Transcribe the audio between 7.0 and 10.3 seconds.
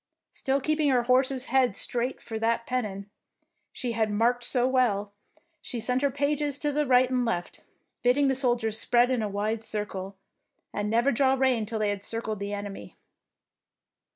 and left, bidding the soldiers spread in a wide circle,